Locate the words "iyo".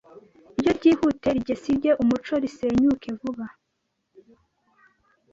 0.59-0.71